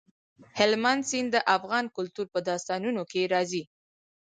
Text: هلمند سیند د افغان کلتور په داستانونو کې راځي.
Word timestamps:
هلمند 0.57 1.01
سیند 1.09 1.29
د 1.33 1.37
افغان 1.55 1.85
کلتور 1.97 2.27
په 2.33 2.39
داستانونو 2.49 3.01
کې 3.11 3.29
راځي. 3.33 3.63